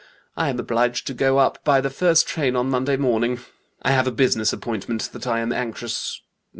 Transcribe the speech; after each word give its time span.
I 0.35 0.49
am 0.49 0.59
obliged 0.59 1.05
to 1.05 1.13
go 1.13 1.37
up 1.37 1.63
by 1.63 1.79
the 1.79 1.91
first 1.91 2.27
train 2.27 2.55
on 2.55 2.71
Monday 2.71 2.97
morning. 2.97 3.39
I 3.83 3.91
have 3.91 4.07
a 4.07 4.11
business 4.11 4.51
appointment 4.51 5.11
that 5.13 5.27
I 5.27 5.41
am 5.41 5.53
anxious 5.53 6.21